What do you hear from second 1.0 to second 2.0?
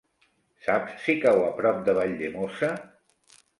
si cau a prop de